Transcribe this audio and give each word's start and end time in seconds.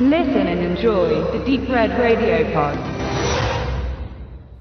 Listen 0.00 0.48
and 0.48 0.60
enjoy 0.60 1.22
the 1.30 1.38
Deep 1.44 1.68
Red 1.68 1.92
Radio 1.92 2.44
Pod. 2.52 2.76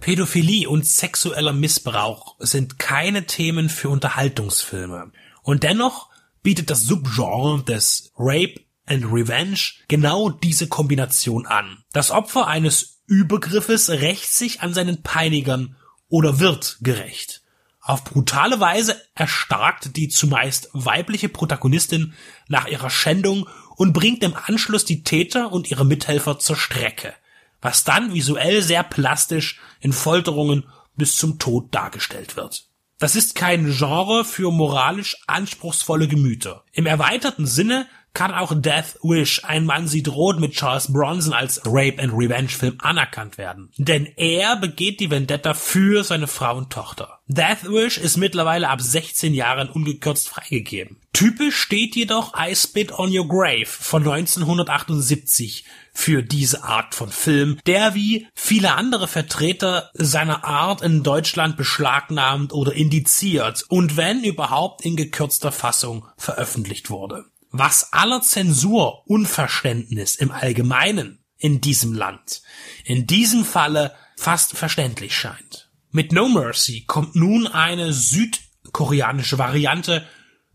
Pädophilie 0.00 0.68
und 0.68 0.86
sexueller 0.86 1.54
Missbrauch 1.54 2.36
sind 2.38 2.78
keine 2.78 3.24
Themen 3.24 3.70
für 3.70 3.88
Unterhaltungsfilme. 3.88 5.10
Und 5.42 5.62
dennoch 5.62 6.10
bietet 6.42 6.68
das 6.68 6.82
Subgenre 6.82 7.64
des 7.64 8.12
Rape 8.18 8.60
and 8.84 9.06
Revenge 9.06 9.58
genau 9.88 10.28
diese 10.28 10.68
Kombination 10.68 11.46
an. 11.46 11.82
Das 11.94 12.10
Opfer 12.10 12.46
eines 12.46 13.00
Übergriffes 13.06 13.88
rächt 13.88 14.30
sich 14.30 14.60
an 14.60 14.74
seinen 14.74 15.02
Peinigern 15.02 15.76
oder 16.08 16.40
wird 16.40 16.76
gerecht. 16.82 17.40
Auf 17.80 18.04
brutale 18.04 18.60
Weise 18.60 19.00
erstarkt 19.14 19.96
die 19.96 20.08
zumeist 20.08 20.68
weibliche 20.74 21.30
Protagonistin 21.30 22.12
nach 22.48 22.68
ihrer 22.68 22.90
Schändung 22.90 23.48
und 23.76 23.92
bringt 23.92 24.22
im 24.22 24.34
Anschluss 24.34 24.84
die 24.84 25.02
Täter 25.02 25.52
und 25.52 25.70
ihre 25.70 25.84
Mithelfer 25.84 26.38
zur 26.38 26.56
Strecke, 26.56 27.14
was 27.60 27.84
dann 27.84 28.14
visuell 28.14 28.62
sehr 28.62 28.82
plastisch 28.82 29.60
in 29.80 29.92
Folterungen 29.92 30.64
bis 30.96 31.16
zum 31.16 31.38
Tod 31.38 31.74
dargestellt 31.74 32.36
wird. 32.36 32.66
Das 32.98 33.16
ist 33.16 33.34
kein 33.34 33.72
Genre 33.72 34.24
für 34.24 34.52
moralisch 34.52 35.16
anspruchsvolle 35.26 36.06
Gemüter. 36.06 36.64
Im 36.72 36.86
erweiterten 36.86 37.46
Sinne 37.46 37.88
kann 38.14 38.32
auch 38.32 38.52
Death 38.54 38.98
Wish, 39.02 39.44
ein 39.44 39.64
Mann 39.64 39.88
sieht 39.88 40.08
rot 40.08 40.38
mit 40.38 40.52
Charles 40.52 40.92
Bronson 40.92 41.32
als 41.32 41.62
Rape 41.64 42.02
and 42.02 42.12
Revenge 42.12 42.48
Film 42.48 42.76
anerkannt 42.80 43.38
werden. 43.38 43.70
Denn 43.76 44.06
er 44.16 44.56
begeht 44.56 45.00
die 45.00 45.10
Vendetta 45.10 45.54
für 45.54 46.04
seine 46.04 46.26
Frau 46.26 46.56
und 46.56 46.70
Tochter. 46.70 47.20
Death 47.26 47.64
Wish 47.64 47.98
ist 47.98 48.16
mittlerweile 48.16 48.68
ab 48.68 48.80
16 48.80 49.32
Jahren 49.32 49.70
ungekürzt 49.70 50.28
freigegeben. 50.28 50.98
Typisch 51.12 51.56
steht 51.56 51.94
jedoch 51.94 52.32
I 52.38 52.54
Spit 52.54 52.92
on 52.92 53.16
Your 53.16 53.28
Grave 53.28 53.66
von 53.66 54.02
1978 54.02 55.64
für 55.94 56.22
diese 56.22 56.64
Art 56.64 56.94
von 56.94 57.10
Film, 57.10 57.58
der 57.66 57.94
wie 57.94 58.26
viele 58.34 58.74
andere 58.74 59.08
Vertreter 59.08 59.90
seiner 59.94 60.44
Art 60.44 60.82
in 60.82 61.02
Deutschland 61.02 61.56
beschlagnahmt 61.56 62.52
oder 62.52 62.72
indiziert 62.72 63.64
und 63.68 63.96
wenn 63.96 64.24
überhaupt 64.24 64.84
in 64.84 64.96
gekürzter 64.96 65.52
Fassung 65.52 66.06
veröffentlicht 66.16 66.90
wurde 66.90 67.26
was 67.52 67.92
aller 67.92 68.22
Zensur 68.22 69.06
Unverständnis 69.06 70.16
im 70.16 70.30
Allgemeinen 70.30 71.22
in 71.38 71.60
diesem 71.60 71.92
Land 71.92 72.42
in 72.84 73.06
diesem 73.06 73.44
Falle 73.44 73.94
fast 74.16 74.56
verständlich 74.56 75.16
scheint. 75.16 75.70
Mit 75.90 76.12
No 76.12 76.28
Mercy 76.28 76.84
kommt 76.86 77.16
nun 77.16 77.46
eine 77.46 77.92
südkoreanische 77.92 79.38
Variante 79.38 80.06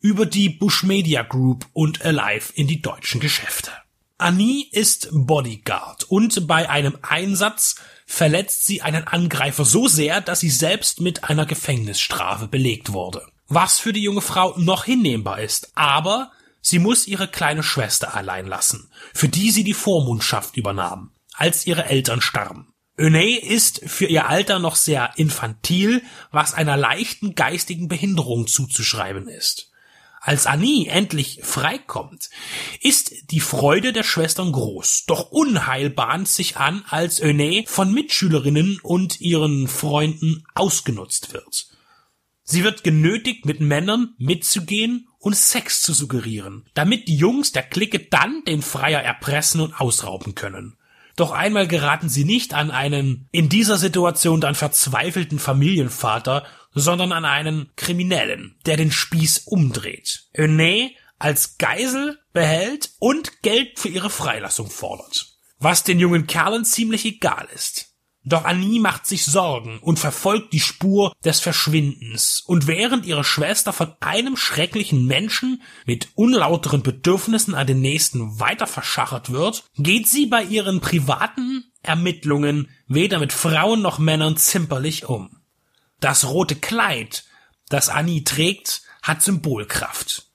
über 0.00 0.26
die 0.26 0.48
Bush 0.48 0.82
Media 0.82 1.22
Group 1.22 1.66
und 1.72 2.04
Alive 2.04 2.52
in 2.54 2.66
die 2.66 2.82
deutschen 2.82 3.20
Geschäfte. 3.20 3.70
Annie 4.18 4.66
ist 4.70 5.08
Bodyguard 5.12 6.04
und 6.04 6.46
bei 6.46 6.70
einem 6.70 6.96
Einsatz 7.02 7.76
verletzt 8.06 8.64
sie 8.66 8.80
einen 8.80 9.06
Angreifer 9.08 9.64
so 9.64 9.88
sehr, 9.88 10.20
dass 10.20 10.40
sie 10.40 10.50
selbst 10.50 11.00
mit 11.00 11.24
einer 11.24 11.46
Gefängnisstrafe 11.46 12.46
belegt 12.46 12.92
wurde. 12.92 13.26
Was 13.48 13.80
für 13.80 13.92
die 13.92 14.02
junge 14.02 14.20
Frau 14.20 14.56
noch 14.56 14.84
hinnehmbar 14.84 15.40
ist, 15.40 15.72
aber 15.74 16.30
Sie 16.66 16.78
muss 16.78 17.06
ihre 17.06 17.28
kleine 17.28 17.62
Schwester 17.62 18.14
allein 18.14 18.46
lassen, 18.46 18.90
für 19.12 19.28
die 19.28 19.50
sie 19.50 19.64
die 19.64 19.74
Vormundschaft 19.74 20.56
übernahm, 20.56 21.12
als 21.34 21.66
ihre 21.66 21.84
Eltern 21.84 22.22
starben. 22.22 22.72
Öney 22.98 23.34
ist 23.34 23.82
für 23.84 24.06
ihr 24.06 24.30
Alter 24.30 24.60
noch 24.60 24.74
sehr 24.74 25.10
infantil, 25.16 26.02
was 26.30 26.54
einer 26.54 26.78
leichten 26.78 27.34
geistigen 27.34 27.86
Behinderung 27.86 28.46
zuzuschreiben 28.46 29.28
ist. 29.28 29.72
Als 30.22 30.46
Annie 30.46 30.88
endlich 30.88 31.40
freikommt, 31.42 32.30
ist 32.80 33.12
die 33.30 33.40
Freude 33.40 33.92
der 33.92 34.04
Schwestern 34.04 34.50
groß, 34.50 35.04
doch 35.06 35.32
Unheil 35.32 35.90
bahnt 35.90 36.28
sich 36.28 36.56
an, 36.56 36.82
als 36.88 37.20
Öney 37.20 37.66
von 37.68 37.92
Mitschülerinnen 37.92 38.80
und 38.82 39.20
ihren 39.20 39.68
Freunden 39.68 40.46
ausgenutzt 40.54 41.34
wird. 41.34 41.73
Sie 42.44 42.62
wird 42.62 42.84
genötigt, 42.84 43.46
mit 43.46 43.60
Männern 43.60 44.14
mitzugehen 44.18 45.08
und 45.18 45.34
Sex 45.34 45.80
zu 45.80 45.94
suggerieren, 45.94 46.66
damit 46.74 47.08
die 47.08 47.16
Jungs 47.16 47.52
der 47.52 47.62
Clique 47.62 47.98
dann 48.10 48.44
den 48.46 48.60
Freier 48.60 49.00
erpressen 49.00 49.62
und 49.62 49.80
ausrauben 49.80 50.34
können. 50.34 50.76
Doch 51.16 51.30
einmal 51.30 51.66
geraten 51.66 52.08
sie 52.08 52.24
nicht 52.24 52.54
an 52.54 52.70
einen 52.70 53.28
in 53.32 53.48
dieser 53.48 53.78
Situation 53.78 54.40
dann 54.40 54.54
verzweifelten 54.54 55.38
Familienvater, 55.38 56.44
sondern 56.74 57.12
an 57.12 57.24
einen 57.24 57.70
Kriminellen, 57.76 58.56
der 58.66 58.76
den 58.76 58.90
Spieß 58.90 59.44
umdreht. 59.46 60.26
Öney 60.36 60.96
als 61.18 61.56
Geisel 61.56 62.18
behält 62.32 62.90
und 62.98 63.42
Geld 63.42 63.78
für 63.78 63.88
ihre 63.88 64.10
Freilassung 64.10 64.68
fordert. 64.68 65.38
Was 65.58 65.84
den 65.84 66.00
jungen 66.00 66.26
Kerlen 66.26 66.64
ziemlich 66.64 67.04
egal 67.06 67.48
ist. 67.54 67.93
Doch 68.26 68.44
Annie 68.44 68.80
macht 68.80 69.06
sich 69.06 69.24
Sorgen 69.26 69.78
und 69.80 69.98
verfolgt 69.98 70.54
die 70.54 70.60
Spur 70.60 71.12
des 71.24 71.40
Verschwindens. 71.40 72.42
Und 72.46 72.66
während 72.66 73.04
ihre 73.04 73.22
Schwester 73.22 73.72
von 73.74 73.92
einem 74.00 74.38
schrecklichen 74.38 75.04
Menschen 75.06 75.62
mit 75.84 76.08
unlauteren 76.14 76.82
Bedürfnissen 76.82 77.54
an 77.54 77.66
den 77.66 77.80
nächsten 77.80 78.40
weiter 78.40 78.66
verschachert 78.66 79.30
wird, 79.30 79.64
geht 79.76 80.08
sie 80.08 80.24
bei 80.24 80.42
ihren 80.42 80.80
privaten 80.80 81.64
Ermittlungen 81.82 82.70
weder 82.88 83.18
mit 83.18 83.32
Frauen 83.32 83.82
noch 83.82 83.98
Männern 83.98 84.38
zimperlich 84.38 85.04
um. 85.04 85.42
Das 86.00 86.24
rote 86.24 86.56
Kleid, 86.56 87.24
das 87.68 87.90
Annie 87.90 88.24
trägt, 88.24 88.82
hat 89.02 89.22
Symbolkraft. 89.22 90.26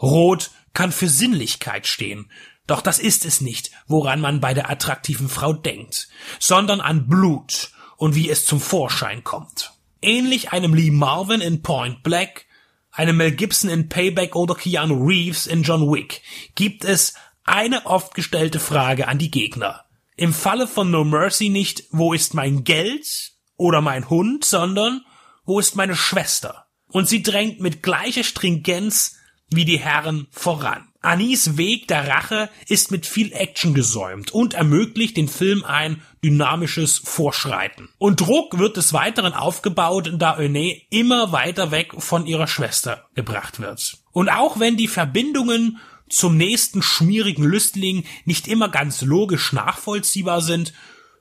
Rot 0.00 0.50
kann 0.72 0.92
für 0.92 1.08
Sinnlichkeit 1.08 1.86
stehen, 1.86 2.30
doch 2.66 2.80
das 2.80 2.98
ist 2.98 3.24
es 3.24 3.40
nicht, 3.40 3.70
woran 3.86 4.20
man 4.20 4.40
bei 4.40 4.54
der 4.54 4.70
attraktiven 4.70 5.28
Frau 5.28 5.52
denkt, 5.52 6.08
sondern 6.38 6.80
an 6.80 7.06
Blut 7.08 7.70
und 7.96 8.14
wie 8.14 8.30
es 8.30 8.46
zum 8.46 8.60
Vorschein 8.60 9.24
kommt. 9.24 9.72
Ähnlich 10.00 10.52
einem 10.52 10.74
Lee 10.74 10.90
Marvin 10.90 11.40
in 11.40 11.62
Point 11.62 12.02
Black, 12.02 12.46
einem 12.90 13.16
Mel 13.16 13.32
Gibson 13.32 13.70
in 13.70 13.88
Payback 13.88 14.36
oder 14.36 14.54
Keanu 14.54 15.04
Reeves 15.04 15.46
in 15.46 15.62
John 15.62 15.90
Wick 15.90 16.22
gibt 16.54 16.84
es 16.84 17.14
eine 17.44 17.86
oft 17.86 18.14
gestellte 18.14 18.60
Frage 18.60 19.08
an 19.08 19.18
die 19.18 19.30
Gegner. 19.30 19.84
Im 20.16 20.32
Falle 20.32 20.66
von 20.66 20.90
No 20.90 21.04
Mercy 21.04 21.48
nicht, 21.48 21.84
wo 21.90 22.12
ist 22.12 22.34
mein 22.34 22.64
Geld 22.64 23.32
oder 23.56 23.80
mein 23.80 24.08
Hund, 24.08 24.44
sondern 24.44 25.04
wo 25.44 25.58
ist 25.58 25.76
meine 25.76 25.96
Schwester? 25.96 26.66
Und 26.88 27.08
sie 27.08 27.22
drängt 27.22 27.60
mit 27.60 27.82
gleicher 27.82 28.22
Stringenz 28.22 29.16
wie 29.50 29.64
die 29.64 29.80
Herren 29.80 30.28
voran. 30.30 30.88
Anis 31.04 31.56
Weg 31.56 31.88
der 31.88 32.08
Rache 32.08 32.50
ist 32.68 32.90
mit 32.90 33.06
viel 33.06 33.32
Action 33.32 33.74
gesäumt 33.74 34.32
und 34.32 34.54
ermöglicht 34.54 35.16
den 35.16 35.28
Film 35.28 35.64
ein 35.64 36.02
dynamisches 36.24 36.98
Vorschreiten. 36.98 37.88
Und 37.98 38.20
Druck 38.20 38.58
wird 38.58 38.76
des 38.76 38.92
Weiteren 38.92 39.32
aufgebaut, 39.32 40.12
da 40.16 40.38
Öney 40.38 40.86
immer 40.90 41.32
weiter 41.32 41.70
weg 41.70 41.92
von 41.98 42.26
ihrer 42.26 42.46
Schwester 42.46 43.08
gebracht 43.14 43.60
wird. 43.60 43.98
Und 44.12 44.28
auch 44.28 44.58
wenn 44.58 44.76
die 44.76 44.88
Verbindungen 44.88 45.78
zum 46.08 46.36
nächsten 46.36 46.82
schmierigen 46.82 47.44
Lüstling 47.44 48.04
nicht 48.24 48.48
immer 48.48 48.68
ganz 48.68 49.02
logisch 49.02 49.52
nachvollziehbar 49.52 50.40
sind, 50.40 50.72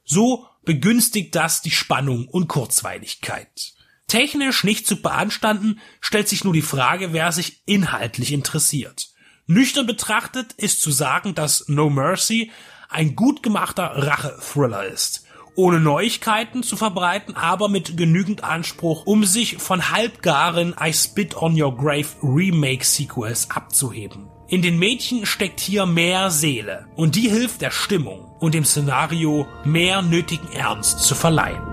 so 0.06 0.48
begünstigt 0.66 1.36
das 1.36 1.62
die 1.62 1.72
Spannung 1.72 2.28
und 2.28 2.48
Kurzweiligkeit. 2.48 3.74
Technisch 4.08 4.64
nicht 4.64 4.86
zu 4.86 5.02
beanstanden, 5.02 5.80
stellt 6.00 6.28
sich 6.28 6.44
nur 6.44 6.54
die 6.54 6.62
Frage, 6.62 7.14
wer 7.14 7.32
sich 7.32 7.64
inhaltlich 7.66 8.32
interessiert. 8.32 9.03
Nüchtern 9.46 9.86
betrachtet 9.86 10.54
ist 10.54 10.82
zu 10.82 10.92
sagen, 10.92 11.36
dass 11.36 11.68
No 11.68 11.90
Mercy 11.90 12.52
ein 12.90 13.16
gut 13.16 13.44
gemachter 13.44 13.92
Rache-Thriller 13.96 14.86
ist. 14.86 15.26
Ohne 15.56 15.80
Neuigkeiten 15.80 16.64
zu 16.64 16.78
verbreiten, 16.78 17.36
aber 17.36 17.68
mit 17.68 17.98
genügend 17.98 18.44
Anspruch, 18.44 19.06
um 19.06 19.26
sich 19.26 19.58
von 19.58 19.92
halbgaren 19.92 20.74
I 20.82 20.94
Spit 20.94 21.36
on 21.36 21.62
Your 21.62 21.76
Grave 21.76 22.08
Remake-Sequels 22.24 23.52
abzuheben. 23.52 24.30
In 24.48 24.62
den 24.62 24.80
Mädchen 24.80 25.26
steckt 25.26 25.60
hier 25.60 25.86
mehr 25.86 26.32
Seele 26.32 26.88
und 26.96 27.16
die 27.16 27.30
hilft 27.30 27.62
der 27.62 27.72
Stimmung 27.72 28.32
und 28.40 28.54
dem 28.54 28.66
Szenario 28.66 29.46
mehr 29.66 30.02
nötigen 30.02 30.52
Ernst 30.54 31.00
zu 31.00 31.16
verleihen. 31.16 31.73